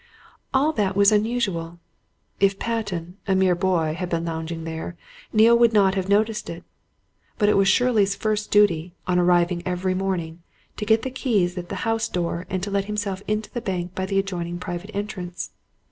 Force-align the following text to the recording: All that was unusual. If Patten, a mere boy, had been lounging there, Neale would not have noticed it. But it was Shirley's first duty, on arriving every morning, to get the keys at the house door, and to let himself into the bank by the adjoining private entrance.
All 0.51 0.71
that 0.71 0.95
was 0.95 1.11
unusual. 1.11 1.77
If 2.39 2.57
Patten, 2.57 3.17
a 3.27 3.35
mere 3.35 3.53
boy, 3.53 3.93
had 3.93 4.09
been 4.09 4.25
lounging 4.25 4.63
there, 4.63 4.97
Neale 5.31 5.55
would 5.55 5.73
not 5.73 5.93
have 5.93 6.09
noticed 6.09 6.49
it. 6.49 6.63
But 7.37 7.49
it 7.49 7.53
was 7.55 7.67
Shirley's 7.67 8.15
first 8.15 8.49
duty, 8.49 8.95
on 9.05 9.19
arriving 9.19 9.61
every 9.63 9.93
morning, 9.93 10.41
to 10.77 10.85
get 10.87 11.03
the 11.03 11.11
keys 11.11 11.55
at 11.55 11.69
the 11.69 11.75
house 11.85 12.09
door, 12.09 12.47
and 12.49 12.63
to 12.63 12.71
let 12.71 12.85
himself 12.85 13.21
into 13.27 13.51
the 13.51 13.61
bank 13.61 13.93
by 13.93 14.07
the 14.07 14.17
adjoining 14.17 14.57
private 14.57 14.89
entrance. 14.95 15.51